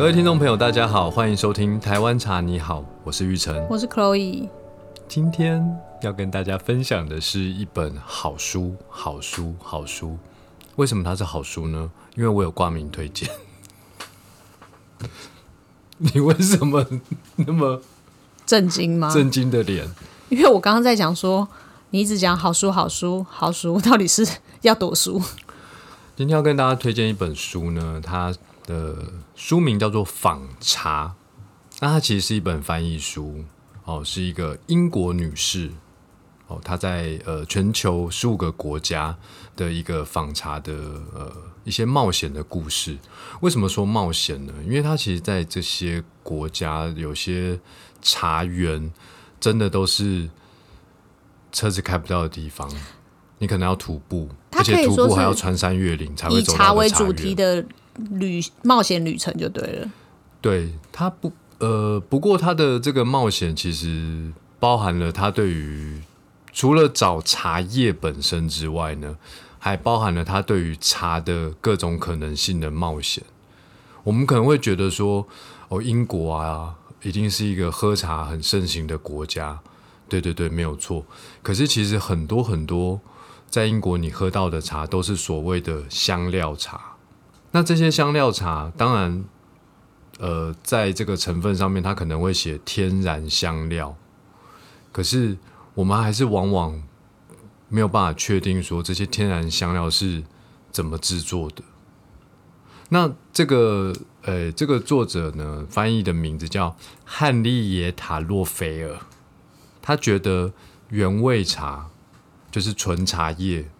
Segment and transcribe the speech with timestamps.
[0.00, 3.54] 各位听众朋友，大家好，欢迎收听《台湾茶你好》，我是玉成。
[3.68, 4.48] 我是 Chloe，
[5.06, 5.62] 今天
[6.00, 10.16] 要跟大家分享的是一本好书，好书，好书。
[10.76, 11.90] 为什么它是好书呢？
[12.16, 13.28] 因为我有挂名推荐。
[15.98, 16.86] 你为什么
[17.36, 17.82] 那么
[18.46, 19.12] 震惊吗？
[19.12, 19.86] 震惊的脸？
[20.30, 21.46] 因为我刚刚在讲说，
[21.90, 24.26] 你一直讲好书、好书、好书，到底是
[24.62, 25.20] 要躲书？
[26.16, 28.34] 今天要跟大家推荐一本书呢，它
[28.70, 28.96] 的
[29.34, 31.08] 书名叫做《访茶》，
[31.80, 33.44] 那它其实是一本翻译书
[33.84, 35.70] 哦，是一个英国女士
[36.46, 39.16] 哦，她在呃全球十五个国家
[39.56, 40.72] 的一个访茶的
[41.12, 41.32] 呃
[41.64, 42.96] 一些冒险的故事。
[43.40, 44.52] 为什么说冒险呢？
[44.64, 47.58] 因为她其实，在这些国家有些
[48.00, 48.92] 茶园，
[49.40, 50.30] 真的都是
[51.50, 52.70] 车子开不到的地方，
[53.38, 57.66] 你可能要徒步，而且徒步还要穿山越岭才会以走到的茶为主园题的
[58.10, 59.90] 旅冒险旅程就对了。
[60.40, 66.00] 对他不呃，不过他的这个冒险其实包含了他对于
[66.52, 69.16] 除了找茶叶本身之外呢，
[69.58, 73.22] 还包含了他对于茶的各种可能性的冒险。
[74.02, 75.28] 我们可能会觉得说，
[75.68, 79.60] 哦，英国啊，一定是一个喝茶很盛行的国家。
[80.08, 81.04] 对对对，没有错。
[81.42, 83.00] 可是其实很多很多
[83.48, 86.89] 在英国你喝到的茶都是所谓的香料茶。
[87.52, 89.24] 那这些香料茶，当然，
[90.18, 93.96] 呃，在这个成分上面，它可能会写天然香料，
[94.92, 95.36] 可是
[95.74, 96.82] 我们还是往往
[97.68, 100.22] 没有办法确定说这些天然香料是
[100.70, 101.62] 怎么制作的。
[102.90, 108.98] 那这个，呃，这个作者呢，翻译的名字叫汉利耶塔洛菲尔，
[109.80, 110.52] 他觉得
[110.88, 111.88] 原味茶
[112.50, 113.70] 就是纯茶叶，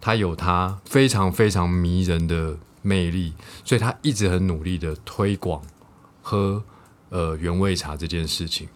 [0.00, 3.34] 它有它非常非常迷人的魅力，
[3.64, 5.62] 所以他一直很努力的推广
[6.22, 6.62] 喝
[7.10, 8.68] 呃原味茶这件事情。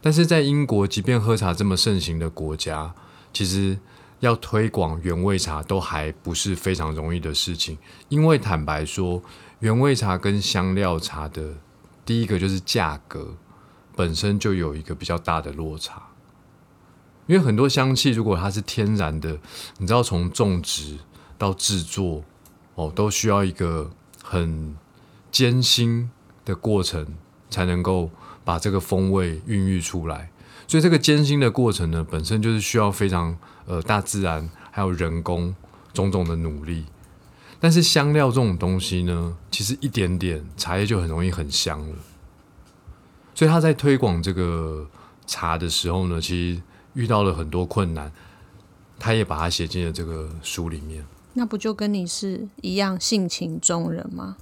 [0.00, 2.94] 但是在英国，即便喝茶这么盛行的国家，
[3.32, 3.78] 其实
[4.20, 7.78] 要推广原味茶都还不是非常容易的事情。
[8.08, 9.22] 因为坦白说，
[9.60, 11.54] 原味茶跟香料茶的
[12.04, 13.36] 第一个就是价格
[13.96, 16.02] 本身就有一个比较大的落差。
[17.26, 19.38] 因为很多香气如果它是天然的，
[19.78, 20.98] 你知道从种植
[21.38, 22.22] 到制作。
[22.74, 23.90] 哦，都需要一个
[24.22, 24.76] 很
[25.30, 26.10] 艰辛
[26.44, 27.06] 的过程，
[27.50, 28.10] 才能够
[28.44, 30.30] 把这个风味孕育出来。
[30.66, 33.36] 所以这个艰辛的过程呢，本身就是需要非常
[33.66, 35.54] 呃大自然还有人工
[35.92, 36.86] 种种的努力。
[37.60, 41.96] 但是香料这种东西呢，其实一点点茶叶就很容易很香了。
[43.34, 44.88] 所以他在推广这个
[45.26, 46.62] 茶的时候呢，其实
[46.94, 48.12] 遇到了很多困难，
[48.98, 51.04] 他也把它写进了这个书里面。
[51.34, 54.36] 那不就跟你是一样性情中人吗？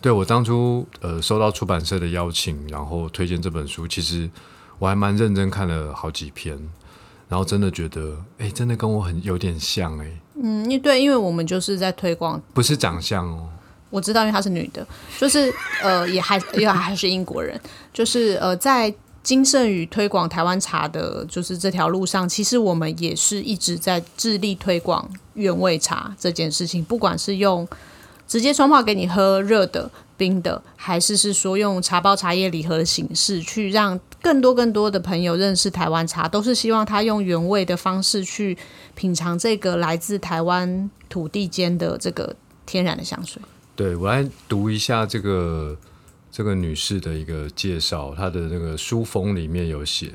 [0.00, 4.30] 对我当初呃收到出版社的邀请，然后推荐这本书，其实
[4.78, 6.56] 我还蛮认真看了好几篇，
[7.28, 10.20] 然后真的觉得，哎，真的跟我很有点像哎。
[10.40, 13.48] 嗯，因为对，因为我们就是在推广，不是长相哦。
[13.90, 14.86] 我知道，因为她是女的，
[15.18, 15.52] 就是
[15.82, 17.60] 呃，也还因为还是英国人，
[17.92, 18.94] 就是呃在。
[19.26, 26.84] 金盛宇推广台湾茶的，就是这条路上，其实我们也是一直在致力推广原味茶这件事情。
[26.84, 27.66] 不管是用
[28.28, 38.56] 直接冲泡给你喝热的、冰的，还是是说用茶包茶叶礼盒的形式，去让更多更多的朋友认识台湾茶，都是希望他用原味的方式去
[38.94, 43.42] 品尝这个来自台湾土地间的这个天然的香水。
[43.74, 45.76] 对我来读一下这个。
[46.30, 50.12] 这个女士的一个介绍，她的那个书封里面有写，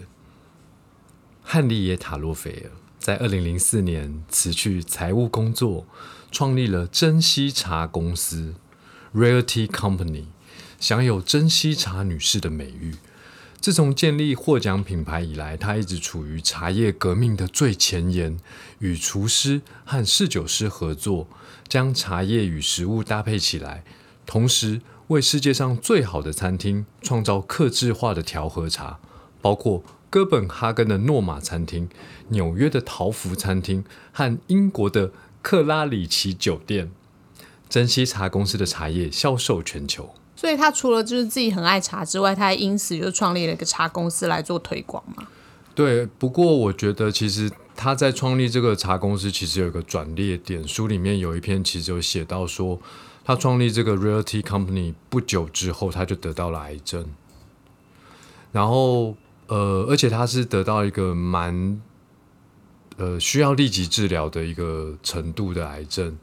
[1.42, 5.88] 汉利耶塔洛菲尔在二零零四年辞去财务工作，
[6.32, 8.54] 创立了珍稀茶公司
[9.16, 10.26] （Rare Tea Company），
[10.80, 12.98] 享有珍稀茶女士的美誉。
[13.60, 18.38] 自从建立获奖品牌以来，她一直处于茶叶革命的最前沿，
[18.78, 21.28] 与厨师和侍酒师合作，
[21.68, 23.84] 将茶叶与食物搭配起来，
[24.28, 24.82] 同时。
[25.11, 28.97] 为世界上最好的餐厅创造克制化的调和茶，
[29.41, 31.90] 包括哥本哈根的诺玛餐厅、
[32.29, 35.11] 纽约的陶福餐厅和英国的
[35.41, 36.91] 克拉里奇酒店。
[37.67, 45.28] 珍惜茶公司的茶叶销售全球，所以他除了就是自己很爱茶之外，他还因此就创立了一个茶公司来做推广嘛。
[45.75, 50.66] 对，不过我觉得其实他在创立这个茶公司，其实有一个转捩点。
[50.66, 52.79] 书里面有一篇其实有写到说。
[53.23, 57.06] 他创立这个 Realty Company 不久之后，他就得到了癌症。
[58.52, 59.16] 然后，
[59.47, 61.82] 呃，而且他是得到一个蛮，
[62.97, 66.18] 呃，需要立即治疗的一个程度的癌症。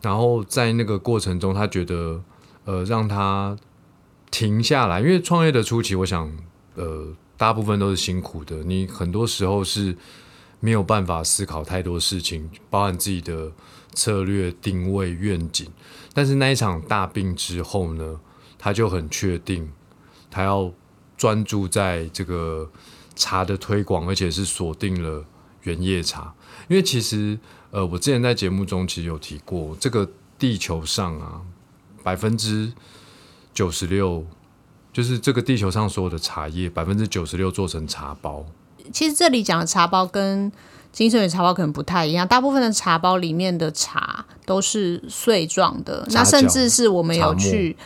[0.00, 2.22] 然后在那个过程中，他觉得，
[2.64, 3.56] 呃，让他
[4.30, 6.32] 停下来，因为创业的初期，我想
[6.76, 9.94] 呃大部分都是辛苦的，你很多时候是
[10.60, 13.50] 没有办法思考太多事情，包含自己的
[13.94, 15.66] 策略、定位、愿景。
[16.12, 18.20] 但是那一场大病之后呢，
[18.58, 19.70] 他就很确定，
[20.30, 20.72] 他要
[21.16, 22.70] 专注在这个
[23.16, 25.24] 茶的推广，而且是锁定了
[25.62, 26.34] 原叶茶。
[26.68, 27.38] 因为其实
[27.70, 30.08] 呃，我之前在节目中其实有提过，这个
[30.38, 31.40] 地球上啊，
[32.02, 32.72] 百分之
[33.54, 34.26] 九十六
[34.92, 38.44] 就是这个地球上所有的茶叶，百分之九十六做成茶包。
[38.92, 40.50] 其实这里讲的茶包跟
[40.92, 47.76] 金圣宇茶包可能不太一样，大部分的茶包里面的茶都是碎状的，那甚至是我们有去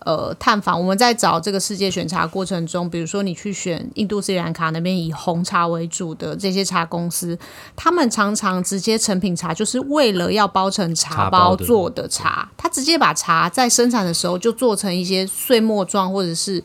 [0.00, 7.38] 呃探访，我们在找这个世界选茶过程中，比如说你去选印度斯里兰卡那边以红茶为主的这些茶公司，
[7.76, 16.62] 他们常常直接成品茶就是为了要包成茶包做的茶，他直接把茶在生产的时候就做成一些碎末状或者是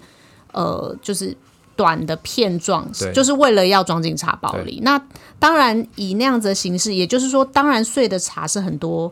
[0.52, 1.38] 呃就是。
[1.76, 4.80] 短的片状，就是为了要装进茶包里。
[4.84, 5.02] 那
[5.40, 9.12] 当然以那样子的形式，也就是说，当然碎的茶是很多，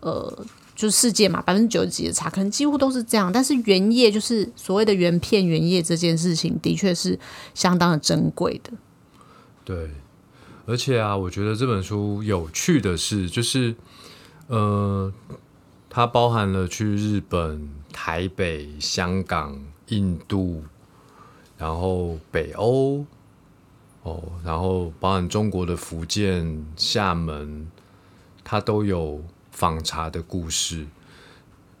[0.00, 0.44] 呃，
[0.74, 3.32] 就是世界嘛，百分之九十几的茶可能几乎都是这样。
[3.32, 7.18] 但是原叶就是所谓的原片原叶这件事情，的确是
[7.54, 8.72] 相当的珍贵的。
[9.64, 9.90] 对，
[10.66, 13.74] 而且啊，我觉得这本书有趣的是，就是
[14.48, 15.12] 呃，
[15.88, 19.58] 它包含了去日本、台北、香港、
[19.88, 20.64] 印度。
[21.62, 23.06] 然后北欧，
[24.02, 27.68] 哦，然后包含中国的福建、厦门，
[28.42, 29.22] 它都有
[29.52, 30.84] 访茶的故事。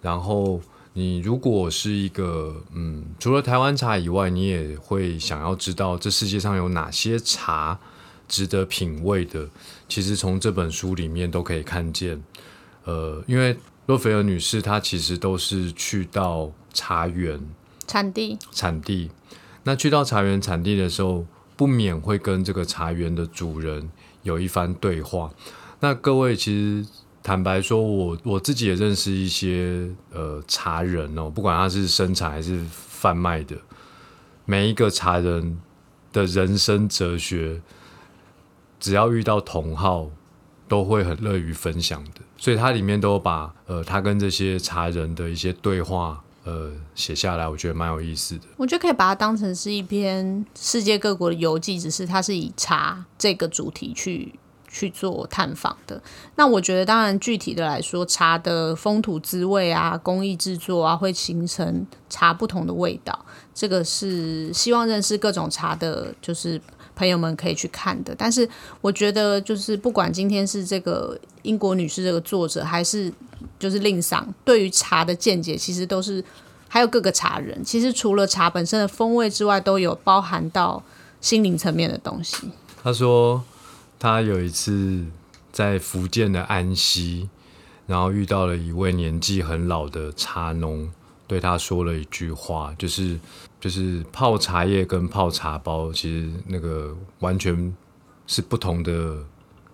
[0.00, 0.60] 然后
[0.92, 7.80] 你如果是一个，嗯，除了台湾茶以外，你也会想要知道这世界上有哪些茶
[8.28, 9.48] 值得品味的。
[9.88, 12.22] 其实从这本书里面都可以看见，
[12.84, 13.56] 呃，因为
[13.86, 17.40] 洛菲尔女士她其实都是去到茶园
[17.88, 19.10] 产地产地。
[19.64, 21.24] 那去到茶园产地的时候，
[21.56, 23.88] 不免会跟这个茶园的主人
[24.22, 25.30] 有一番对话。
[25.80, 26.88] 那各位其实
[27.22, 33.56] 坦白说，我我自己也认识一些呃茶人哦，不管他是生产还是贩卖的，
[34.44, 35.58] 每一个茶人
[36.12, 37.60] 的人生哲学，
[38.80, 40.10] 只要遇到同好，
[40.66, 42.20] 都会很乐于分享的。
[42.36, 46.24] 所以它里面都把呃他跟这些茶人的一些对话。
[46.44, 48.42] 呃，写下来我觉得蛮有意思的。
[48.56, 54.34] 我觉得可以把它当成是一篇世界各国的游记，只是它是以茶这个主题去
[54.68, 56.02] 去做探访的。
[56.34, 63.24] 那我觉得，当然具体的来说，茶的风土滋味啊，工艺制作啊，会形成茶不同的味道。
[63.54, 66.60] 这个是希望认识各种茶的，就是
[66.94, 68.14] 朋友们可以去看的。
[68.16, 68.48] 但是
[68.80, 73.12] 我觉得，就是不管今天是这个英国女士这个作者，还是
[73.58, 76.24] 就是令赏对于茶的见解，其实都是
[76.68, 77.64] 还有各个茶人。
[77.64, 80.82] 其实除了茶本身的风味之外，都有包含到
[81.20, 82.36] 心灵层面的东西。
[82.82, 83.42] 他说，
[83.98, 85.04] 他有一次
[85.52, 87.28] 在福建的安溪，
[87.86, 90.90] 然后遇到了一位年纪很老的茶农，
[91.32, 93.18] 对他说了一句话，就是
[93.58, 97.74] 就是泡茶叶跟泡茶包，其实那个完全
[98.26, 99.24] 是不同的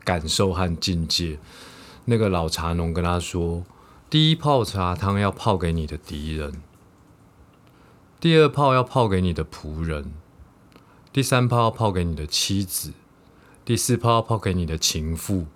[0.05, 1.37] 感受和境界。
[2.05, 3.65] 那个老茶农跟他说。
[4.09, 6.63] 第一泡茶汤要泡给你的敌人，
[8.21, 10.13] 第二泡要泡给你的仆人，
[11.13, 12.93] 第三泡要泡给你的妻子，
[13.65, 15.47] 第四泡要泡给你的情妇，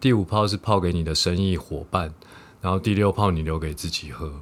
[0.00, 2.14] 第五泡是泡给你的生意伙伴，
[2.60, 4.40] 然后第六泡你留给自己喝。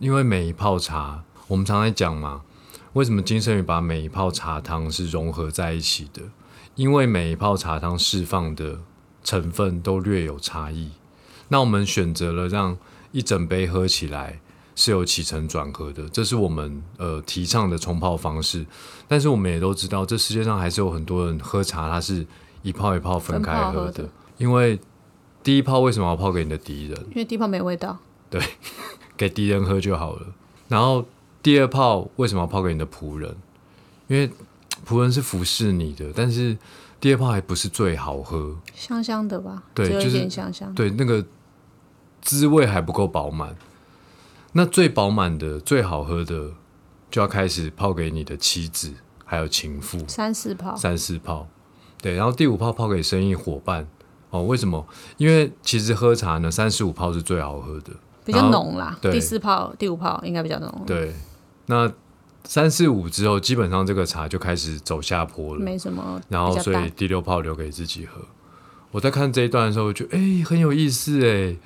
[0.00, 2.40] 因为每一泡茶，我们常在讲嘛，
[2.94, 6.22] 为什么金圣宇把每一泡茶汤是融合在一起的？
[6.74, 8.78] 因为每一泡茶汤释放的
[9.22, 10.92] 成分都略有差异。
[11.48, 12.78] 那我们选择了让
[13.12, 14.40] 一整杯喝起来
[14.74, 18.64] 是有起承转合的，这是我们呃提倡的冲泡方式。
[19.06, 22.26] 但是我们也都知道，这世界上还是有很多人喝茶，它是
[22.62, 24.08] 一泡一泡分开喝的。
[24.38, 24.80] 因为
[25.42, 26.98] 第一泡为什么要泡给你的敌人？
[27.10, 27.98] 因为第一泡没味道。
[28.30, 28.40] 对，
[29.20, 30.26] 给敌人喝就好了。
[30.68, 31.04] 然后
[31.42, 33.36] 第二泡为什么要泡给你的仆人？
[34.08, 34.30] 因为
[34.88, 36.56] 仆人是服侍你的，但是
[36.98, 39.62] 第二泡还不是最好喝，香香的吧？
[39.74, 40.74] 对，就是香香。
[40.74, 41.22] 对，那个。
[42.22, 43.56] 滋味还不够饱满，
[44.52, 46.50] 那最饱满的、最好喝的，
[47.10, 48.92] 就要开始泡给你的妻子，
[49.24, 50.06] 还有情妇。
[50.06, 51.48] 三四泡，三四泡，
[52.02, 52.14] 对。
[52.16, 53.88] 然后第五泡泡给生意伙伴。
[54.28, 54.86] 哦，为什么？
[55.16, 57.94] 因为其实喝茶呢，三十五泡是最好喝的，
[58.32, 58.96] 比较浓啦。
[59.02, 60.82] 第四泡、第五泡应该比较浓。
[60.86, 61.12] 对，
[61.66, 61.90] 那
[62.44, 66.20] 三四五之后，基本上这个茶就开始走下坡了，没什么。
[66.28, 68.20] 然后，所以第六泡留给自己喝。
[68.90, 71.56] 我在看这一段的时候，觉得哎，很有意思哎。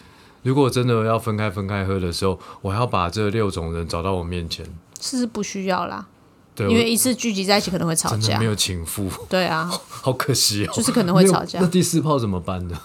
[0.43, 4.67] 如果真的要分开分开喝的时候，我还要把这六种人找到我面前，
[5.01, 6.07] 是不需要啦，
[6.55, 8.45] 对，因为一次聚集在一起可能会吵架真的没。
[8.45, 10.73] 有情妇，对啊， 好可惜哦。
[10.75, 12.79] 就是可能会吵架那第四泡怎么办呢？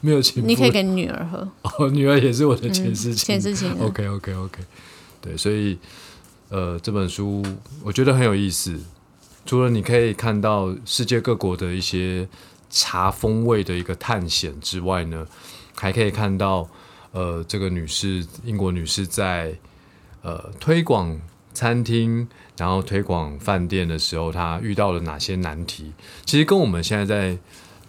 [0.00, 3.16] 没有情妇，你可以给女儿喝， 哦，女儿也是我的前世情。
[3.16, 4.62] 前世情人 OK OK OK，
[5.20, 5.78] 对，所以
[6.48, 7.44] 呃，这本书
[7.82, 8.78] 我觉得很有意思。
[9.46, 12.28] 除了你可以看到世界各国的一些
[12.68, 15.26] 茶风味的一个探险之外呢，
[15.74, 16.68] 还可以看到
[17.12, 19.54] 呃，这个女士，英国女士在
[20.22, 21.20] 呃推广
[21.52, 25.92] 餐厅，然后推广饭店的时候，她遇到了哪些难题？
[26.24, 27.38] 其实跟我们现在在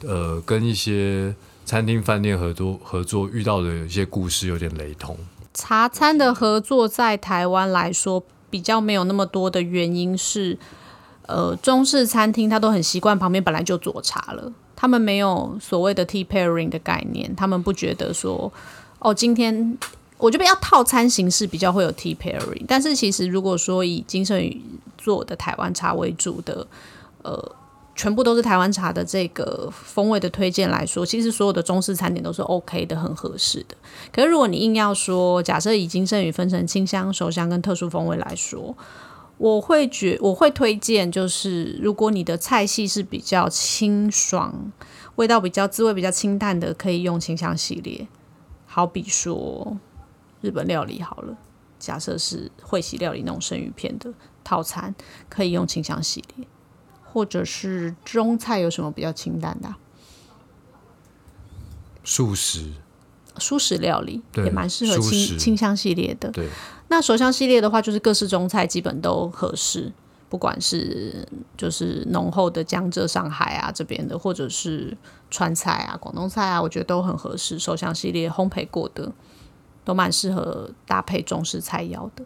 [0.08, 5.18] 呃跟一些餐厅、饭店合作合作遇到的一些故事有点雷同。
[5.54, 10.58] 茶餐的合作在台湾来说比较没有那么多的原因是，
[11.28, 18.52] 呃，中式餐厅它都很习惯旁边本来就做茶了，他们没有所谓的 tea pairing 的概念，他们不觉得说，
[19.00, 19.78] 哦，今天
[20.18, 24.62] 我觉得要套餐形式比较会有 tea pairing，但是其实如果说以金圣宇
[24.98, 26.68] 做的台湾茶为主的，
[27.24, 27.56] 呃。
[27.96, 33.76] 全部都是台湾茶的这个风味的推荐来说，其实所有的中式餐点都是 OK 的，很合适的。
[34.12, 38.76] 可是如果你硬要说，假设以金圣宇分成清香、熟香跟特殊风味来说，
[39.38, 44.72] 我会觉我会推荐，就是如果你的菜系是比较清爽、
[45.16, 48.08] 味道比较滋味比较清淡的，可以用清香系列。
[48.66, 49.78] 好比说
[50.40, 51.38] 日本料理好了，
[51.78, 54.96] 假设是会席料理那种生鱼片的套餐，
[55.28, 56.48] 可以用清香系列。
[57.12, 59.78] 或者是中菜有什么比较清淡的啊、
[62.04, 62.72] 素食，
[63.38, 66.32] 素食料理也蛮适合清清香系列的。
[66.32, 66.48] 对，
[66.88, 69.92] 那手香系列的话，就是各式中菜基本都合适，
[70.30, 71.28] 不管是
[71.58, 74.98] 就是浓厚的江浙、上海啊这边的，或者是
[75.30, 77.60] 川菜啊、广东菜啊，我觉得都很合适。
[77.60, 79.12] 手香系列烘焙过的，
[79.84, 82.24] 都蛮适合搭配中式菜肴的。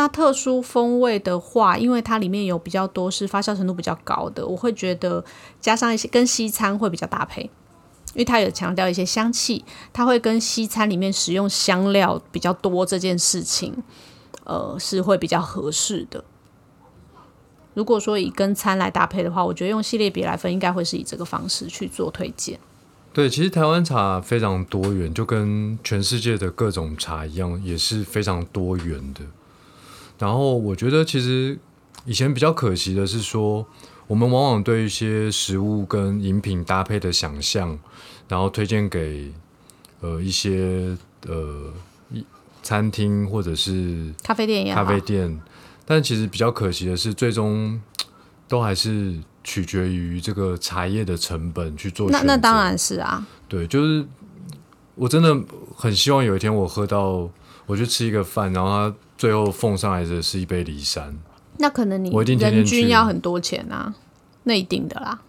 [0.00, 5.22] 那特殊风味的话，因为它里面有比较多是发酵程度比较高的，我会觉得
[5.60, 13.82] 加上一些跟西餐会比较搭配，因为它有强调一些香气，它会跟西餐里面使用香料比较多这件事情，
[14.44, 16.24] 呃，是会比较合适的。
[17.74, 22.58] 如果说以跟餐来搭配的话，我觉得用系列别来分，应该会是以这个方式去做推荐。
[23.12, 29.20] 对，其实台湾茶非常多元，就跟全世界的各种茶一样，也是非常多元的。
[30.20, 31.58] 然后我觉得，其实
[32.04, 33.66] 以前比较可惜的是说，
[34.06, 37.78] 我们往往对一些食物跟饮品搭配的想象，
[38.28, 39.32] 然后推荐给
[40.00, 40.94] 呃一些
[41.26, 41.72] 呃
[42.12, 42.22] 一
[42.62, 45.40] 餐厅或者是咖啡店也好，咖啡店，
[45.86, 47.80] 但其实比较可惜的是，最终
[48.46, 52.10] 都还是取决于这个茶叶的成本去做。
[52.10, 54.04] 那那当然是啊，对，就是
[54.96, 55.34] 我真的
[55.74, 57.30] 很希望有一天我喝到，
[57.64, 61.14] 我去吃一个饭，然后他最后奉上来的是一杯梨山。
[61.58, 63.94] 那可能你我一定天天人均去要很多钱啊，
[64.44, 65.20] 那一定的啦。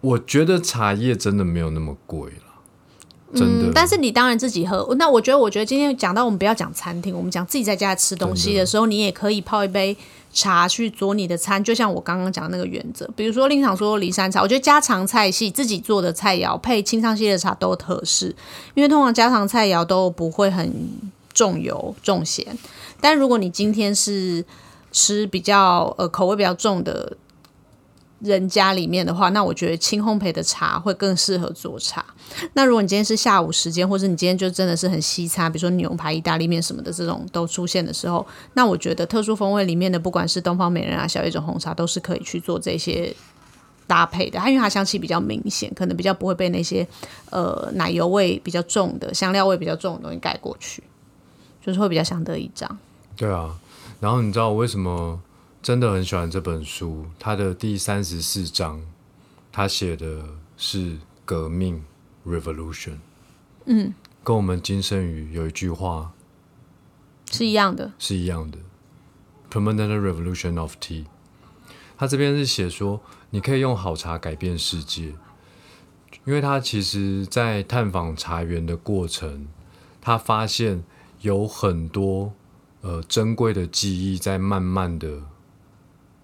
[0.00, 3.66] 我觉得茶叶真的没有那么贵了，真的。
[3.66, 4.94] 嗯，但是你当然自己喝。
[4.96, 9.94] 那我觉得，我觉得今天讲到我们不要讲餐厅，我们讲自己在家吃东西的时候，你也可以泡一杯
[10.32, 11.62] 茶去做你的餐。
[11.62, 18.34] 就像我刚刚讲的那个原则，比如说令场说梨山茶，我觉得家常菜系自己做的菜肴配清汤系列茶都合适，
[18.72, 20.72] 因为通常家常菜肴都不会很
[21.40, 22.44] 重油重咸。
[23.00, 24.44] 但如果你今天是
[24.92, 27.16] 吃比较呃口味比较重的
[28.20, 32.04] 人家里面的话，那我觉得轻烘焙的茶会更适合做茶。
[32.52, 43.16] 那如果你今天是下午时间，或者你今天就真的是很西餐，比如说牛排、意大利面什么的这种都出现的时候，那我觉得特殊风味里面的，不管是东方美人啊、小叶种红茶，都是可以去做这些
[43.86, 44.38] 搭配的。
[44.38, 46.86] 它因为它香气比较明显，可能比较不会被那些
[47.30, 50.82] 呃奶油味比较重的、香料味比较重的东西盖过去，
[51.60, 52.78] 就是会比较相得益彰。
[53.16, 53.58] 对啊，
[54.00, 55.20] 然后你知道我为什么
[55.62, 57.06] 真的很喜欢这本书？
[57.18, 58.80] 它的第三十四章，
[59.52, 60.24] 它写的
[60.56, 61.84] 是革命
[62.26, 62.96] （revolution）。
[63.66, 63.92] 嗯，
[64.24, 66.12] 跟我们金圣宇有一句话
[67.30, 68.58] 是一样的，是一样的
[69.50, 71.04] ，“permanent revolution of tea”。
[71.98, 75.12] 他这边是写说，你可以用好茶改变世界，
[76.24, 79.46] 因为他其实在探访茶园的过程，
[80.00, 80.82] 他发现
[81.20, 82.32] 有很多
[82.80, 85.22] 呃珍贵的记忆在慢慢的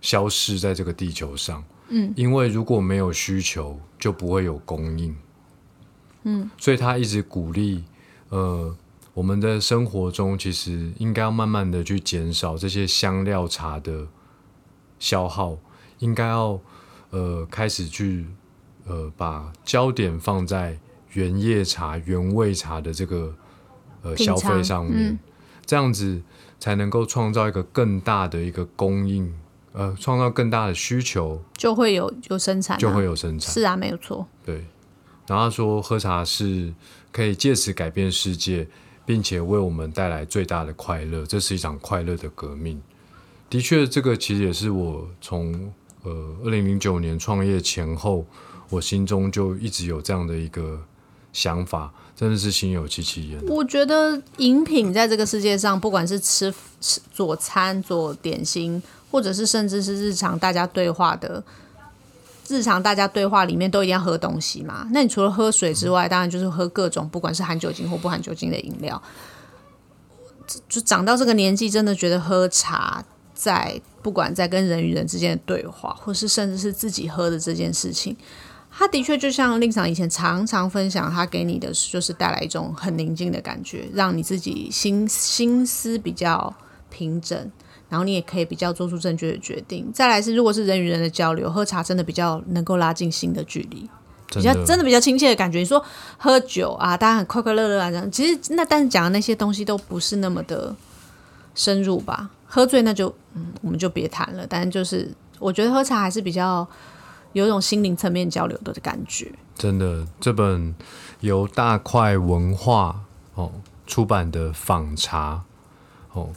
[0.01, 1.65] 消失在这个地球上。
[1.89, 5.17] 嗯，因为如果没有需求，就不会有供应。
[6.25, 7.85] 嗯，所以他一直鼓励
[8.29, 8.77] 呃。
[9.17, 14.07] 我们的生活中，其实应该要慢慢的去减少这些香料茶的
[14.99, 15.57] 消耗，
[16.01, 16.61] 应该要
[17.09, 18.27] 呃开始去
[18.85, 20.79] 呃把焦点放在
[21.15, 23.35] 原叶茶、原味茶的这个
[24.07, 25.11] 呃消费上面。
[25.11, 25.19] 嗯
[25.69, 26.23] 这样子
[26.61, 29.35] 才能够创造一个更大的一个供应，
[29.73, 33.53] 呃，创造更大的需求，就会有有生产、啊，就会有生产。
[33.53, 34.25] 是啊，没有错。
[34.45, 34.65] 对，
[35.27, 36.73] 然后他说喝茶是
[37.11, 38.69] 可以借此改变世界，
[39.05, 42.81] 并且为我们带来最大的快乐，这是一场快乐的革命。
[43.51, 45.73] 的确，这个其实也是我从
[46.05, 48.25] 呃二零零九年创业前后，
[48.71, 50.81] 我心中就一直有这样的一个
[51.33, 53.39] 想法，真的是心有戚戚焉。
[53.47, 61.45] 我觉得饮品在这个世界上，不管是吃吃佐餐、做点心，或者是甚至是日常大家对话的。
[62.49, 64.89] 日常大家对话里面都一定要喝东西嘛？
[64.93, 69.03] 那你除了喝水之外，当然就是喝各种不管是含酒精或不含酒精的饮料。
[70.69, 73.05] 就长到这个年纪，真的觉得喝茶，
[73.35, 78.17] 在不管在跟人与人之间的对话，或是甚至是自己喝的这件事情，
[78.79, 86.55] 他的确就像令长以前常常分享，他给你的就是带来一种很宁静的感觉，让你自己心心思比较
[86.91, 87.51] 平整。
[87.89, 89.89] 然后你也可以比较做出正确的决定。
[89.95, 93.89] 再来是，如果是人与人的交流，喝茶真的比较能够拉近心的距离，
[94.35, 95.61] 比较真的比较亲切的感觉。
[95.61, 95.83] 你说
[96.19, 100.75] 喝酒啊，大家很快快乐乐啊，这样其实那但是讲的那些东西都不是那么的
[101.55, 102.29] 深入吧。
[102.45, 104.45] 喝醉那就嗯，我们就别谈了。
[104.49, 106.67] 但是就是我觉得喝茶还是比较
[107.37, 109.31] 有一种心灵层面交流的感觉。
[109.55, 110.75] 真的，这本
[111.21, 113.03] 由大块文化
[113.35, 113.53] 哦
[113.87, 115.45] 出版的访茶
[116.15, 116.31] 哦。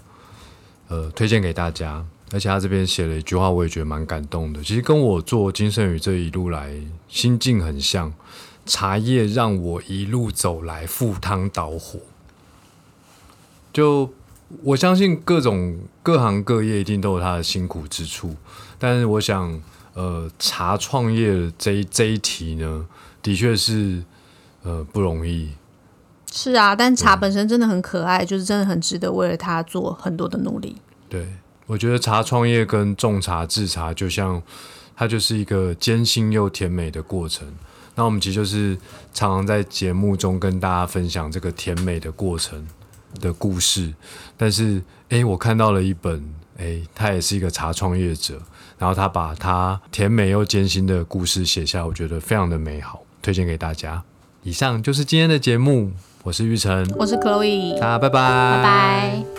[0.89, 4.61] 呃，推荐给大家，而且他这边写了一句话，我也觉得蛮感动的。
[4.61, 6.75] 其实跟我做金圣宇这一路来
[7.07, 8.11] 心境很像，
[8.65, 11.99] 茶叶让我一路走来赴汤蹈火。
[13.71, 14.11] 就
[14.63, 18.35] 我相信各种各行各业一定都有他的辛苦之处，
[18.77, 19.61] 但是我想，
[19.93, 22.85] 呃，茶创业这一这一题呢，
[23.21, 24.03] 的确是
[24.63, 25.49] 呃不容易。
[26.31, 30.75] 是啊，但茶本身真的很可爱，就是真的很值得为了它做很多的努力。
[31.09, 31.27] 对，
[31.65, 34.41] 我觉得茶创业跟种茶制茶，就像
[34.95, 37.47] 它就是一个艰辛又甜美的过程。
[37.95, 38.77] 那我们其实就是
[39.11, 42.65] 常常在节目中跟大家分享这个甜美的过程
[43.19, 43.93] 的故事。
[44.37, 46.23] 但是，哎，我看到了一本，
[46.59, 48.39] 哎，他也是一个茶创业者，
[48.77, 54.03] 然后他把他甜美又艰辛的故事写下，我觉得非常的美好，推荐给大家。
[54.43, 55.93] 以上就是今天的节目。
[56.21, 59.38] 我是玉成，我是 Chloe，大家拜拜，拜拜。